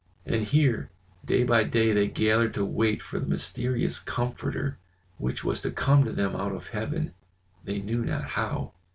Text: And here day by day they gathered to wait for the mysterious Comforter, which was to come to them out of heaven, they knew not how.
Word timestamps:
And 0.25 0.41
here 0.45 0.89
day 1.23 1.43
by 1.43 1.63
day 1.63 1.93
they 1.93 2.07
gathered 2.07 2.55
to 2.55 2.65
wait 2.65 3.03
for 3.03 3.19
the 3.19 3.27
mysterious 3.27 3.99
Comforter, 3.99 4.79
which 5.19 5.43
was 5.43 5.61
to 5.61 5.69
come 5.69 6.05
to 6.05 6.11
them 6.11 6.35
out 6.35 6.53
of 6.53 6.69
heaven, 6.69 7.13
they 7.65 7.77
knew 7.81 8.03
not 8.03 8.29
how. 8.29 8.73